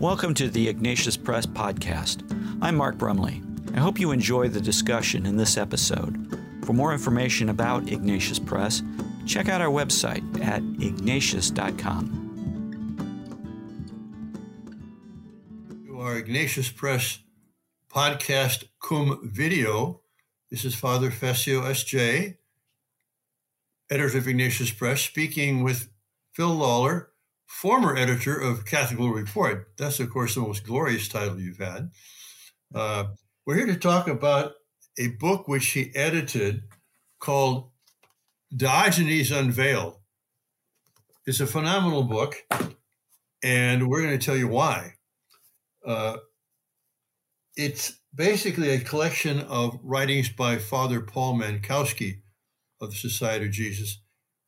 [0.00, 2.22] Welcome to the Ignatius Press Podcast.
[2.62, 3.42] I'm Mark Brumley.
[3.74, 6.38] I hope you enjoy the discussion in this episode.
[6.64, 8.80] For more information about Ignatius Press,
[9.26, 12.14] check out our website at ignatius.com.
[15.92, 17.18] Our Ignatius Press
[17.92, 20.02] podcast cum video.
[20.48, 22.36] This is Father Fessio S.J.,
[23.90, 25.90] editor of Ignatius Press, speaking with
[26.30, 27.10] Phil Lawler,
[27.48, 29.72] former editor of Catholic Report.
[29.78, 31.90] That's, of course, the most glorious title you've had.
[32.72, 33.04] Uh,
[33.46, 34.52] we're here to talk about
[34.98, 36.62] a book which he edited
[37.18, 37.70] called
[38.54, 39.96] Diogenes Unveiled.
[41.26, 42.36] It's a phenomenal book,
[43.42, 44.94] and we're going to tell you why.
[45.84, 46.18] Uh,
[47.56, 52.20] it's basically a collection of writings by Father Paul Mankowski
[52.80, 54.00] of the Society of Jesus,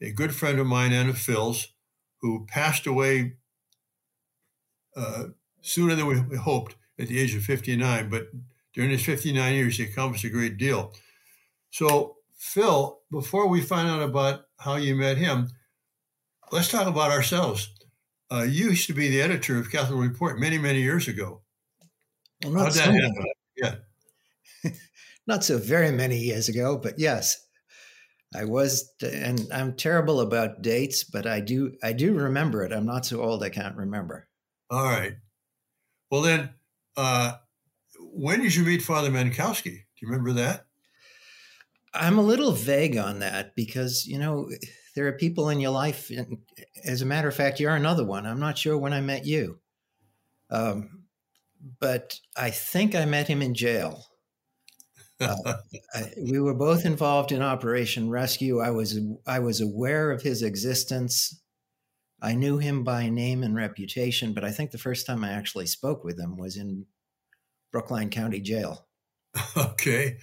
[0.03, 1.69] a good friend of mine and of Phil's,
[2.21, 3.35] who passed away
[4.97, 5.25] uh,
[5.63, 8.09] sooner than we hoped at the age of 59.
[8.09, 8.29] But
[8.75, 10.93] during his 59 years, he accomplished a great deal.
[11.71, 15.49] So, Phil, before we find out about how you met him,
[16.53, 17.73] let's talk about ourselves.
[18.31, 21.43] Uh, you used to be the editor of Catholic Report many, many years ago.
[22.45, 22.93] Well, not, so
[23.57, 23.75] yeah.
[25.27, 27.47] not so very many years ago, but yes.
[28.35, 32.73] I was, and I'm terrible about dates, but I do, I do remember it.
[32.73, 34.29] I'm not so old; I can't remember.
[34.71, 35.17] All right.
[36.11, 36.51] Well, then,
[36.97, 37.35] uh,
[37.99, 39.65] when did you meet Father Mankowski?
[39.65, 40.67] Do you remember that?
[41.93, 44.49] I'm a little vague on that because you know
[44.95, 46.11] there are people in your life.
[46.11, 46.39] And
[46.85, 48.27] as a matter of fact, you're another one.
[48.27, 49.59] I'm not sure when I met you,
[50.51, 51.05] um,
[51.81, 54.07] but I think I met him in jail.
[55.95, 58.61] I, we were both involved in Operation Rescue.
[58.61, 61.41] I was I was aware of his existence.
[62.23, 65.67] I knew him by name and reputation, but I think the first time I actually
[65.67, 66.87] spoke with him was in
[67.73, 68.87] Brookline County Jail.
[69.57, 70.19] Okay.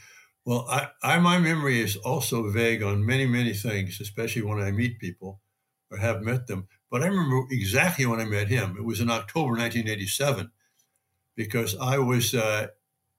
[0.46, 4.72] Well, I, I my memory is also vague on many, many things, especially when I
[4.72, 5.42] meet people
[5.92, 6.68] or have met them.
[6.90, 8.76] But I remember exactly when I met him.
[8.78, 10.52] It was in October 1987
[11.36, 12.68] because I was uh,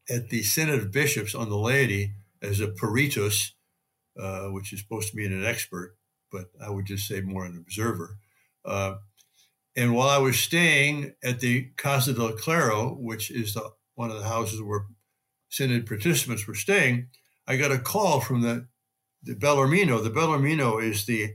[0.08, 3.54] at the Synod of Bishops on the laity as a peritus,
[4.18, 5.96] uh, which is supposed to mean an expert,
[6.30, 8.18] but I would just say more an observer.
[8.64, 8.96] Uh,
[9.76, 14.18] and while I was staying at the Casa del Clero, which is the, one of
[14.18, 14.86] the houses where
[15.48, 17.08] Synod participants were staying,
[17.46, 18.66] I got a call from the,
[19.22, 20.02] the Bellarmino.
[20.02, 21.34] The Bellarmino is the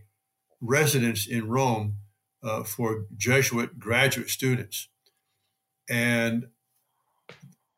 [0.61, 1.97] residence in Rome
[2.43, 4.89] uh, for Jesuit graduate students.
[5.89, 6.47] And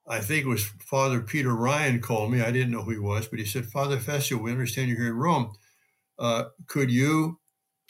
[0.08, 2.42] I think it was Father Peter Ryan called me.
[2.42, 5.08] I didn't know who he was, but he said, Father Fessio, we understand you're here
[5.08, 5.54] in Rome.
[6.20, 7.40] Uh, could you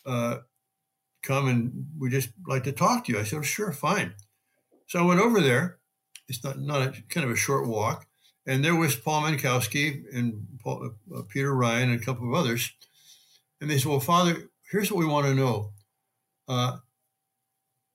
[0.06, 0.38] uh,
[1.22, 3.20] come and we just like to talk to you?
[3.20, 4.14] I said, oh, sure, fine.
[4.88, 5.80] So I went over there.
[6.28, 8.08] It's not, not a, kind of a short walk.
[8.47, 12.72] And there was Paul Mankowski and Paul, uh, Peter Ryan and a couple of others.
[13.59, 15.72] And they said, well, Father, here's what we want to know.
[16.47, 16.78] Uh,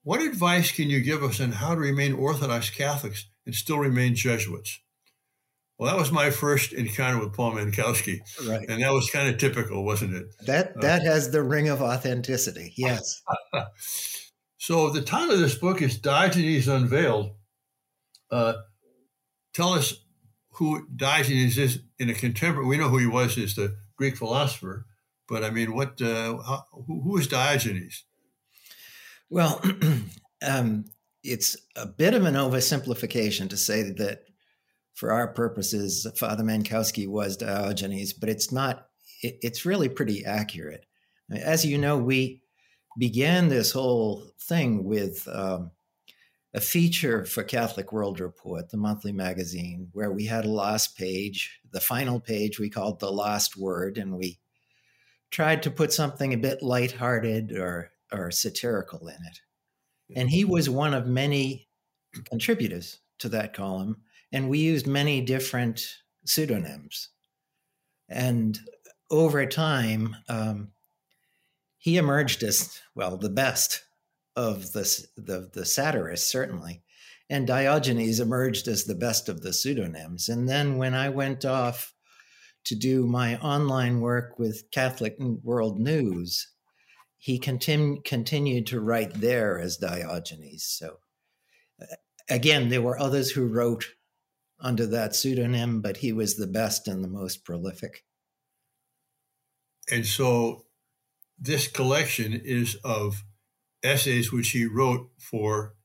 [0.03, 4.15] what advice can you give us on how to remain Orthodox Catholics and still remain
[4.15, 4.79] Jesuits.
[5.81, 8.69] Well, that was my first encounter with Paul Mankowski, right.
[8.69, 10.27] and that was kind of typical, wasn't it?
[10.45, 12.71] That uh, that uh, has the ring of authenticity.
[12.77, 13.23] Yes.
[14.57, 17.31] so the title of this book is Diogenes Unveiled.
[18.29, 18.53] Uh,
[19.55, 19.95] tell us
[20.51, 22.67] who Diogenes is in a contemporary.
[22.67, 24.85] We know who he was as the Greek philosopher,
[25.27, 25.99] but I mean, what?
[25.99, 28.03] Uh, how, who, who is Diogenes?
[29.31, 29.59] Well,
[30.47, 30.85] um,
[31.23, 34.23] it's a bit of an oversimplification to say that
[34.93, 38.87] for our purposes, Father Mankowski was Diogenes, but it's not,
[39.21, 40.85] it, it's really pretty accurate.
[41.31, 42.41] As you know, we
[42.97, 45.71] began this whole thing with um,
[46.53, 51.61] a feature for Catholic World Report, the monthly magazine, where we had a last page,
[51.71, 54.39] the final page we called the last word, and we
[55.29, 59.39] tried to put something a bit lighthearted or, or satirical in it.
[60.15, 61.67] And he was one of many
[62.25, 63.97] contributors to that column.
[64.31, 65.81] And we used many different
[66.25, 67.09] pseudonyms.
[68.09, 68.59] And
[69.09, 70.71] over time, um,
[71.77, 73.83] he emerged as, well, the best
[74.35, 76.81] of the, the, the satirists, certainly.
[77.29, 80.29] And Diogenes emerged as the best of the pseudonyms.
[80.29, 81.93] And then when I went off
[82.65, 86.50] to do my online work with Catholic World News,
[87.21, 90.63] he continu- continued to write there as Diogenes.
[90.63, 90.97] So,
[92.27, 93.93] again, there were others who wrote
[94.59, 98.03] under that pseudonym, but he was the best and the most prolific.
[99.91, 100.65] And so,
[101.37, 103.23] this collection is of
[103.83, 105.75] essays which he wrote for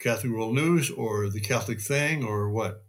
[0.00, 2.86] Catholic World News or the Catholic Thing or what?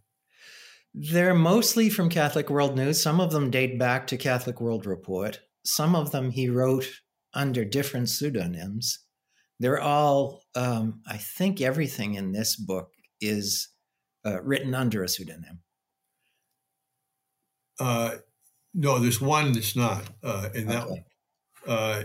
[0.93, 3.01] They're mostly from Catholic World News.
[3.01, 5.41] Some of them date back to Catholic World Report.
[5.65, 7.01] Some of them he wrote
[7.33, 8.99] under different pseudonyms.
[9.59, 13.69] They're all, um, I think everything in this book is
[14.25, 15.59] uh, written under a pseudonym.
[17.79, 18.15] Uh,
[18.73, 21.03] no, there's one that's not, uh, and that okay.
[21.67, 22.03] uh,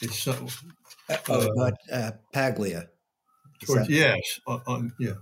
[0.00, 0.46] it's uh,
[1.28, 2.88] oh, but uh, Paglia.
[3.64, 5.14] Toward, yes, on, on, yeah,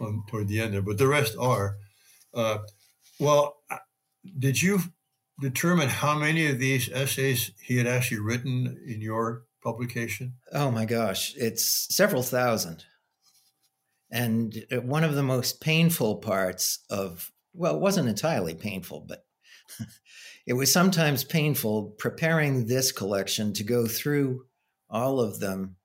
[0.00, 1.76] on toward the end there, but the rest are.
[2.32, 2.58] Uh,
[3.18, 3.78] well, uh,
[4.38, 4.80] did you
[5.40, 10.34] determine how many of these essays he had actually written in your publication?
[10.52, 12.84] Oh my gosh, it's several thousand.
[14.10, 19.26] And uh, one of the most painful parts of, well, it wasn't entirely painful, but
[20.46, 24.44] it was sometimes painful preparing this collection to go through
[24.88, 25.76] all of them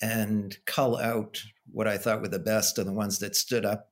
[0.00, 3.90] and cull out what I thought were the best and the ones that stood up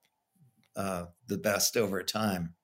[0.77, 2.55] uh, the best over time.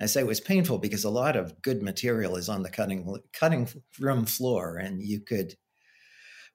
[0.00, 3.18] I say it was painful because a lot of good material is on the cutting
[3.32, 3.68] cutting
[4.00, 5.56] room floor, and you could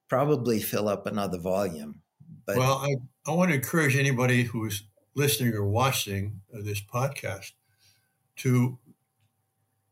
[0.08, 2.02] probably fill up another volume.
[2.46, 2.96] But well, I,
[3.30, 4.84] I want to encourage anybody who's
[5.16, 7.52] listening or watching this podcast
[8.38, 8.78] to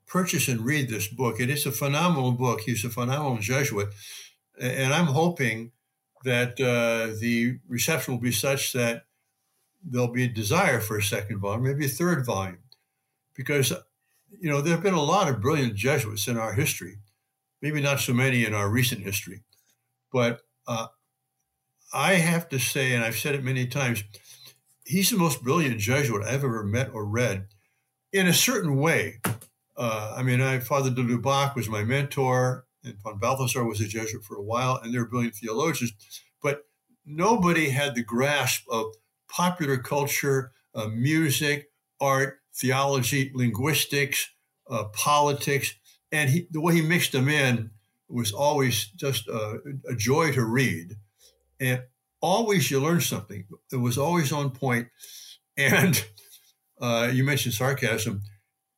[0.08, 1.40] purchase and read this book.
[1.40, 2.62] It is a phenomenal book.
[2.62, 3.90] He's a phenomenal Jesuit,
[4.60, 5.72] and I'm hoping
[6.24, 9.06] that uh, the reception will be such that
[9.84, 12.58] there'll be a desire for a second volume, maybe a third volume,
[13.36, 13.72] because
[14.40, 16.98] you know there have been a lot of brilliant Jesuits in our history,
[17.62, 19.44] maybe not so many in our recent history,
[20.12, 20.88] but uh,
[21.94, 24.04] I have to say, and I've said it many times,
[24.86, 27.48] he's the most brilliant Jesuit I've ever met or read.
[28.12, 29.22] In a certain way,
[29.78, 33.88] uh, I mean, I, Father de Lubac was my mentor, and Von Balthasar was a
[33.88, 35.94] Jesuit for a while, and they're brilliant theologians.
[36.42, 36.64] But
[37.06, 38.94] nobody had the grasp of
[39.28, 44.30] popular culture, uh, music, art, theology, linguistics,
[44.70, 45.76] uh, politics,
[46.12, 47.72] and he, the way he mixed them in
[48.08, 49.60] was always just a,
[49.90, 50.96] a joy to read.
[51.60, 51.84] And
[52.22, 53.46] always you learn something.
[53.72, 54.88] It was always on point.
[55.58, 56.04] And
[56.82, 58.22] uh, you mentioned sarcasm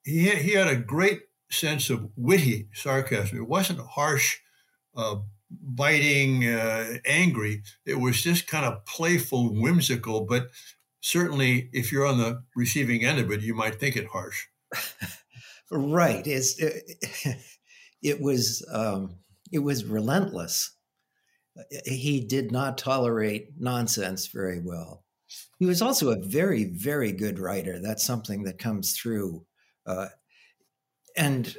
[0.07, 3.38] he he had a great sense of witty sarcasm.
[3.38, 4.38] It wasn't harsh,
[4.95, 5.18] uh,
[5.51, 7.63] biting, uh, angry.
[7.85, 10.21] It was just kind of playful, whimsical.
[10.21, 10.47] But
[11.02, 14.46] certainly, if you're on the receiving end of it, you might think it harsh.
[15.72, 16.26] right.
[16.26, 16.84] It's, it,
[18.02, 19.18] it was um,
[19.52, 20.76] it was relentless.
[21.86, 25.04] He did not tolerate nonsense very well.
[25.58, 27.80] He was also a very, very good writer.
[27.82, 29.46] That's something that comes through
[29.88, 30.08] uh,
[31.16, 31.58] and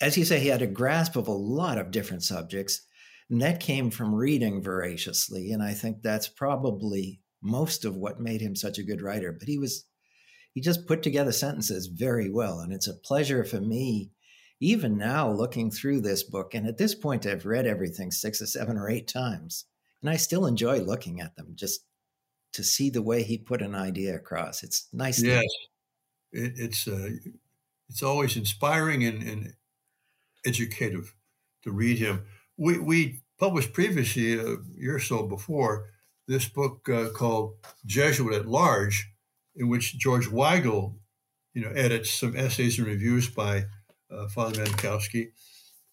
[0.00, 2.86] as you say, he had a grasp of a lot of different subjects.
[3.30, 5.52] And that came from reading voraciously.
[5.52, 9.32] And I think that's probably most of what made him such a good writer.
[9.32, 9.84] But he was,
[10.54, 12.60] he just put together sentences very well.
[12.60, 14.10] And it's a pleasure for me,
[14.60, 16.54] even now, looking through this book.
[16.54, 19.64] And at this point, I've read everything six or seven or eight times.
[20.00, 21.84] And I still enjoy looking at them just
[22.52, 24.62] to see the way he put an idea across.
[24.62, 25.22] It's nice.
[25.22, 25.44] Yes.
[26.32, 27.10] It, it's, uh,
[27.88, 29.54] it's always inspiring and, and
[30.44, 31.14] educative
[31.62, 32.24] to read him.
[32.56, 35.86] We, we published previously, a year or so before,
[36.32, 37.54] this book uh, called
[37.86, 39.10] Jesuit at Large,
[39.54, 40.94] in which George Weigel,
[41.54, 43.66] you know, edits some essays and reviews by
[44.10, 45.28] uh, Father Mankowski.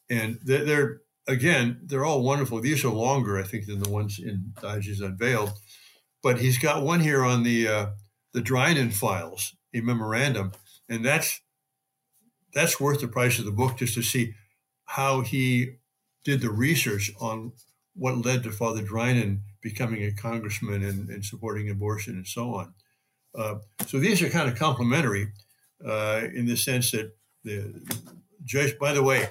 [0.09, 2.61] And they're, they're, again, they're all wonderful.
[2.61, 5.51] These are longer, I think, than the ones in Diogenes Unveiled.
[6.23, 7.85] But he's got one here on the uh,
[8.33, 10.51] the Drinan files, a memorandum,
[10.89, 11.41] and that's
[12.53, 14.33] that's worth the price of the book just to see
[14.85, 15.77] how he
[16.25, 17.53] did the research on
[17.95, 22.73] what led to Father Drinan becoming a congressman and, and supporting abortion and so on.
[23.37, 23.55] Uh,
[23.87, 25.27] so these are kind of complementary
[25.85, 27.81] uh, in the sense that the
[28.43, 29.29] judge, by the way,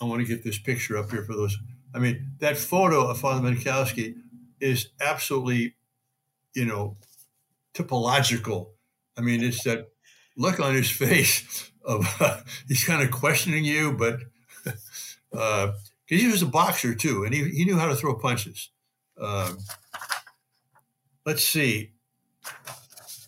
[0.00, 1.56] I want to get this picture up here for those.
[1.94, 4.16] I mean, that photo of Father Mankowski
[4.60, 5.74] is absolutely,
[6.54, 6.96] you know,
[7.74, 8.68] typological.
[9.16, 9.88] I mean, it's that
[10.36, 14.20] look on his face of uh, he's kind of questioning you, but
[16.06, 18.70] because he was a boxer too, and he, he knew how to throw punches.
[19.20, 19.58] Um,
[21.24, 21.92] let's see.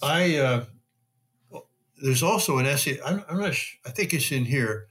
[0.02, 0.64] I uh,
[2.02, 2.98] there's also an essay.
[3.04, 3.54] I'm, I'm not.
[3.54, 4.88] Sure, I think it's in here,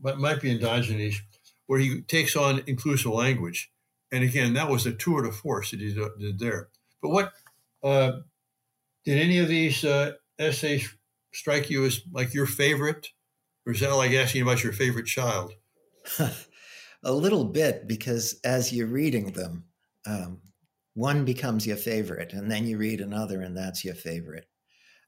[0.00, 1.22] but might be in Diogenes,
[1.66, 3.70] where he takes on inclusive language.
[4.12, 6.68] And again, that was a tour de force that he did there.
[7.02, 7.32] But what
[7.82, 8.20] uh,
[9.04, 10.94] did any of these uh, essays
[11.32, 13.08] strike you as like your favorite?
[13.66, 15.54] Or is that like asking about your favorite child?
[17.04, 19.64] a little bit, because as you're reading them,
[20.06, 20.40] um,
[20.94, 24.46] one becomes your favorite, and then you read another, and that's your favorite.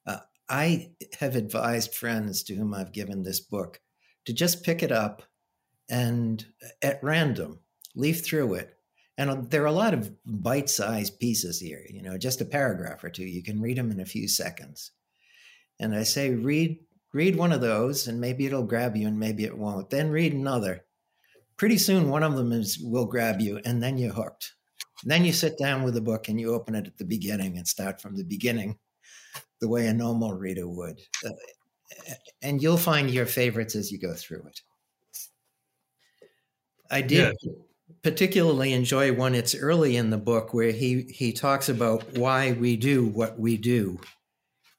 [0.07, 3.81] Uh, I have advised friends to whom I've given this book
[4.26, 5.23] to just pick it up
[5.88, 6.45] and
[6.83, 7.61] at random
[7.95, 8.73] leaf through it.
[9.19, 13.03] And there are a lot of bite sized pieces here, you know, just a paragraph
[13.03, 13.25] or two.
[13.25, 14.91] You can read them in a few seconds.
[15.79, 16.79] And I say, read,
[17.12, 19.91] read one of those, and maybe it'll grab you, and maybe it won't.
[19.91, 20.85] Then read another.
[21.56, 24.52] Pretty soon, one of them is will grab you, and then you're hooked.
[25.04, 27.66] then you sit down with the book and you open it at the beginning and
[27.68, 28.78] start from the beginning,
[29.60, 31.00] the way a normal reader would.
[31.25, 31.30] Uh,
[32.42, 34.60] and you'll find your favorites as you go through it.
[36.90, 37.52] I did yeah.
[38.02, 39.34] particularly enjoy one.
[39.34, 43.56] It's early in the book where he he talks about why we do what we
[43.56, 43.98] do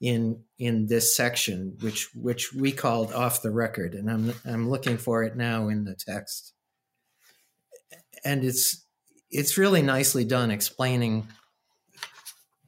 [0.02, 4.98] in in this section, which which we called off the record, and I'm I'm looking
[4.98, 6.54] for it now in the text,
[8.24, 8.86] and it's
[9.30, 11.28] it's really nicely done, explaining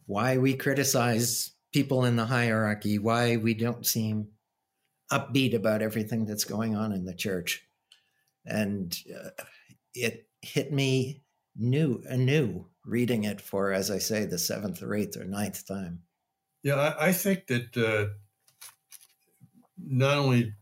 [0.05, 4.29] why we criticize people in the hierarchy, why we don't seem
[5.11, 7.69] upbeat about everything that's going on in the church
[8.45, 9.29] and uh,
[9.93, 11.21] it hit me
[11.55, 16.01] new anew reading it for, as I say, the seventh or eighth or ninth time.
[16.63, 18.13] Yeah, I, I think that uh,
[19.77, 20.53] not only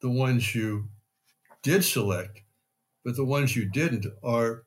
[0.00, 0.88] the ones you
[1.62, 2.42] did select,
[3.06, 4.64] but the ones you didn't are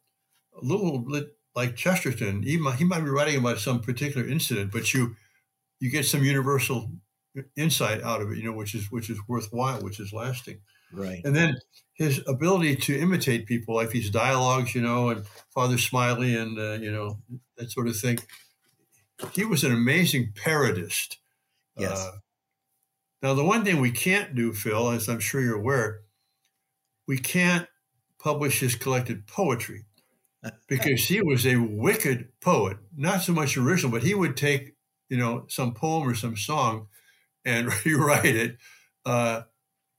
[0.56, 1.28] a little bit
[1.58, 2.42] like Chesterton.
[2.42, 5.18] He might, he might be writing about some particular incident, but you
[5.82, 6.90] you get some universal
[7.58, 10.62] insight out of it, you know, which is which is worthwhile, which is lasting.
[10.94, 11.22] Right.
[11.26, 11.58] And then
[11.96, 16.78] his ability to imitate people, like these dialogues, you know, and Father Smiley and, uh,
[16.82, 17.20] you know,
[17.58, 18.20] that sort of thing.
[19.34, 21.18] He was an amazing parodist.
[21.78, 22.00] Yes.
[22.00, 22.12] Uh,
[23.22, 26.00] now, the one thing we can't do, Phil, as I'm sure you're aware,
[27.06, 27.68] we can't
[28.20, 29.86] publish his collected poetry
[30.68, 32.78] because he was a wicked poet.
[32.96, 34.76] Not so much original, but he would take,
[35.10, 36.88] you know, some poem or some song
[37.46, 38.58] and rewrite it.
[39.06, 39.44] Uh,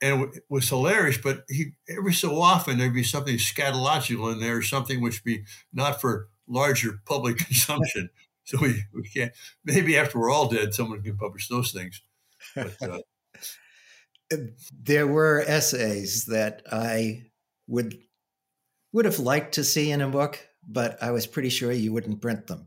[0.03, 1.19] and it was hilarious.
[1.19, 6.01] But he every so often there'd be something scatological in there, something which be not
[6.01, 8.11] for larger public consumption.
[8.45, 9.33] so we, we can't.
[9.65, 12.03] Maybe after we're all dead, someone can publish those things.
[12.55, 12.99] But, uh,
[14.73, 17.25] there were essays that I
[17.67, 17.99] would
[18.93, 22.21] would have liked to see in a book, but I was pretty sure you wouldn't
[22.21, 22.67] print them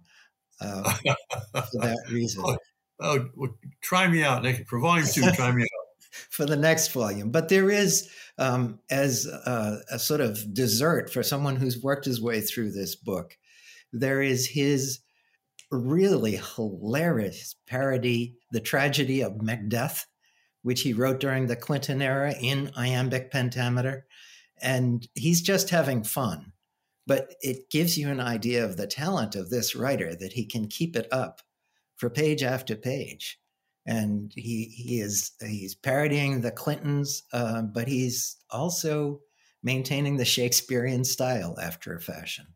[0.62, 2.44] uh, for that reason.
[2.46, 2.58] Oh,
[3.00, 4.68] oh well, try me out, Nick.
[4.68, 5.70] For volume two, try me out
[6.30, 7.32] for the next volume.
[7.32, 12.22] But there is, um, as a, a, sort of dessert for someone who's worked his
[12.22, 13.38] way through this book,
[13.92, 15.00] there is his
[15.72, 20.06] really hilarious parody, The Tragedy of Macbeth,
[20.62, 24.06] which he wrote during the Clinton era in iambic pentameter.
[24.62, 26.53] And he's just having fun.
[27.05, 30.67] But it gives you an idea of the talent of this writer that he can
[30.67, 31.41] keep it up
[31.98, 33.39] for page after page
[33.86, 39.22] and he he is he's parodying the Clintons, uh, but he's also
[39.62, 42.48] maintaining the Shakespearean style after a fashion.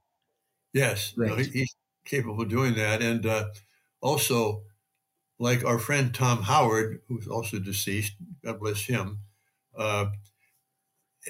[0.74, 1.30] Yes, right.
[1.30, 1.76] no, he, he's
[2.06, 3.48] capable of doing that, and uh,
[4.02, 4.64] also
[5.40, 8.14] like our friend Tom Howard, who's also deceased,
[8.44, 9.20] God bless him.
[9.78, 10.08] Uh,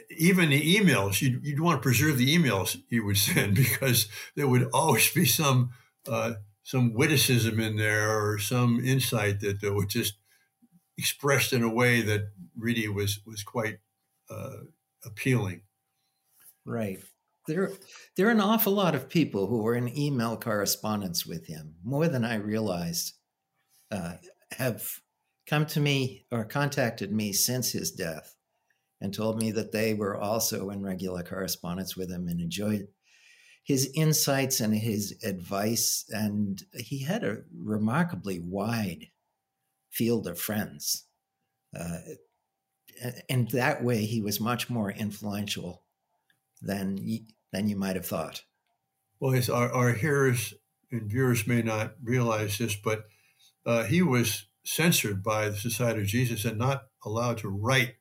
[0.09, 4.47] even the emails, you'd, you'd, want to preserve the emails he would send because there
[4.47, 5.71] would always be some
[6.07, 10.15] uh, some witticism in there or some insight that was just
[10.97, 13.77] expressed in a way that really was was quite
[14.29, 14.57] uh,
[15.05, 15.61] appealing.
[16.65, 16.99] Right.
[17.47, 17.71] There,
[18.17, 22.09] there are an awful lot of people who were in email correspondence with him, more
[22.09, 23.13] than I realized,
[23.89, 24.15] uh,
[24.51, 24.99] have
[25.47, 28.35] come to me or contacted me since his death
[28.99, 32.87] and told me that they were also in regular correspondence with him and enjoyed
[33.63, 36.05] his insights and his advice.
[36.09, 39.07] And he had a remarkably wide
[39.89, 41.05] field of friends.
[41.77, 41.97] Uh,
[43.29, 45.83] and that way, he was much more influential
[46.61, 46.97] than
[47.51, 48.43] than you might have thought.
[49.19, 50.53] Well, our, our hearers
[50.91, 53.05] and viewers may not realize this, but
[53.65, 57.95] uh, he was censored by the Society of Jesus and not allowed to write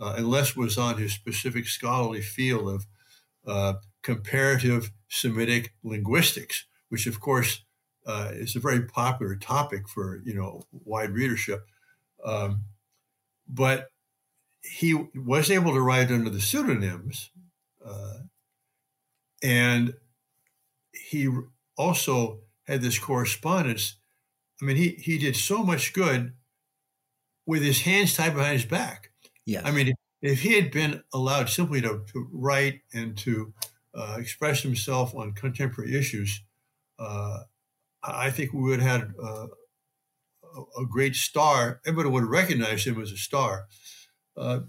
[0.00, 2.86] unless was on his specific scholarly field of
[3.46, 7.64] uh, comparative Semitic linguistics, which of course
[8.06, 11.66] uh, is a very popular topic for you know wide readership.
[12.24, 12.64] Um,
[13.48, 13.90] but
[14.62, 17.30] he was able to write under the pseudonyms,
[17.84, 18.18] uh,
[19.42, 19.94] and
[20.92, 21.28] he
[21.76, 23.96] also had this correspondence.
[24.60, 26.34] I mean, he he did so much good
[27.46, 29.12] with his hands tied behind his back.
[29.46, 29.62] Yeah.
[29.64, 33.54] I mean, if he had been allowed simply to, to write and to
[33.94, 36.42] uh, express himself on contemporary issues,
[36.98, 37.44] uh,
[38.02, 39.46] I think we would have had uh,
[40.78, 41.80] a great star.
[41.86, 43.66] Everybody would recognize him as a star.
[44.36, 44.60] Uh,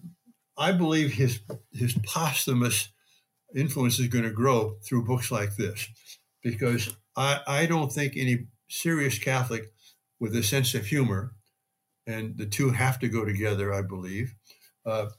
[0.57, 1.39] I believe his
[1.71, 2.89] his posthumous
[3.55, 5.87] influence is going to grow through books like this,
[6.41, 9.71] because I, I don't think any serious Catholic
[10.19, 11.35] with a sense of humor,
[12.05, 14.35] and the two have to go together, I believe,
[14.87, 15.09] uh,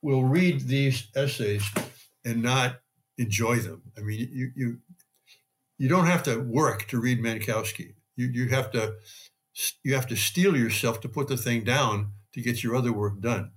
[0.00, 1.62] will read these essays
[2.24, 2.80] and not
[3.18, 3.82] enjoy them.
[3.96, 4.78] I mean, you you
[5.78, 7.94] you don't have to work to read Mankowski.
[8.16, 8.94] You you have to
[9.84, 13.20] you have to steel yourself to put the thing down to get your other work
[13.20, 13.52] done.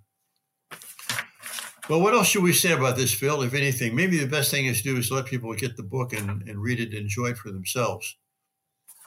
[1.88, 3.44] Well, what else should we say about this, Phil?
[3.44, 6.13] If anything, maybe the best thing is to do is let people get the book
[6.13, 8.17] and, and read it and enjoy it for themselves.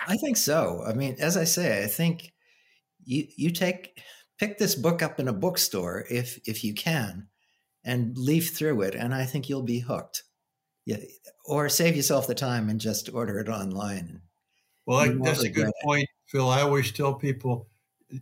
[0.07, 0.85] I think so.
[0.87, 2.33] I mean, as I say, I think
[3.05, 4.01] you you take
[4.39, 7.29] pick this book up in a bookstore if if you can,
[7.85, 10.25] and leaf through it, and I think you'll be hooked.
[10.85, 10.99] Yeah,
[11.45, 14.23] or save yourself the time and just order it online.
[14.87, 16.49] Well, I, that's a good point, Phil.
[16.49, 17.69] I always tell people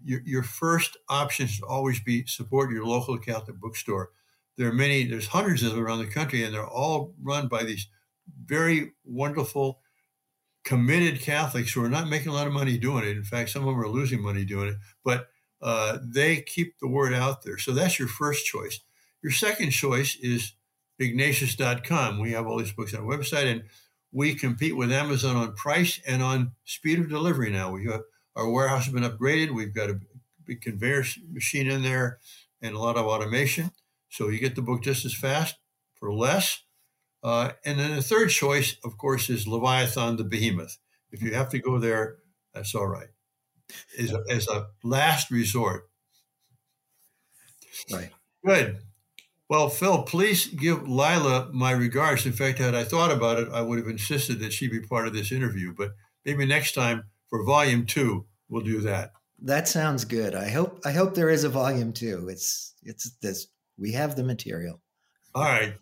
[0.04, 4.10] your, your first option should always be support your local Catholic bookstore
[4.56, 7.62] there are many, there's hundreds of them around the country, and they're all run by
[7.64, 7.88] these
[8.44, 9.80] very wonderful,
[10.64, 13.16] committed Catholics who are not making a lot of money doing it.
[13.16, 15.28] In fact, some of them are losing money doing it, but
[15.62, 17.58] uh, they keep the word out there.
[17.58, 18.80] So that's your first choice.
[19.22, 20.52] Your second choice is
[21.00, 22.20] Ignatius.com.
[22.20, 23.64] We have all these books on our website, and
[24.12, 27.70] we compete with Amazon on price and on speed of delivery now.
[27.70, 28.02] We have,
[28.34, 29.54] our warehouse has been upgraded.
[29.54, 30.00] We've got a
[30.44, 32.18] big conveyor machine in there
[32.62, 33.72] and a lot of automation.
[34.08, 35.56] So you get the book just as fast
[35.94, 36.62] for less.
[37.22, 40.78] Uh, and then the third choice, of course, is Leviathan the Behemoth.
[41.10, 42.16] If you have to go there,
[42.54, 43.08] that's all right.
[43.98, 45.88] As a, as a last resort.
[47.90, 48.10] Right.
[48.44, 48.78] Good.
[49.48, 52.26] Well, Phil, please give Lila my regards.
[52.26, 55.06] In fact, had I thought about it, I would have insisted that she be part
[55.06, 55.72] of this interview.
[55.76, 55.92] But
[56.24, 59.12] maybe next time for volume two, we'll do that.
[59.42, 60.34] That sounds good.
[60.34, 62.28] I hope I hope there is a volume two.
[62.28, 64.80] It's it's this we have the material.
[65.34, 65.74] All right.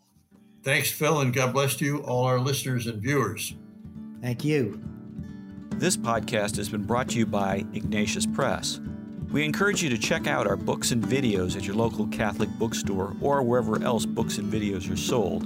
[0.62, 3.54] Thanks, Phil, and God bless you, all our listeners and viewers.
[4.20, 4.82] Thank you.
[5.76, 8.80] This podcast has been brought to you by Ignatius Press.
[9.30, 13.14] We encourage you to check out our books and videos at your local Catholic bookstore
[13.20, 15.44] or wherever else books and videos are sold.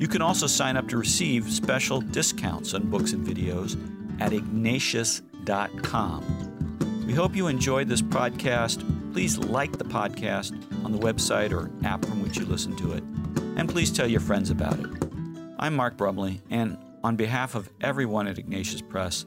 [0.00, 3.76] You can also sign up to receive special discounts on books and videos
[4.20, 7.04] at ignatius.com.
[7.06, 10.54] We hope you enjoyed this podcast Please like the podcast
[10.86, 13.02] on the website or app from which you listen to it,
[13.58, 14.86] and please tell your friends about it.
[15.58, 19.26] I'm Mark Brumley, and on behalf of everyone at Ignatius Press,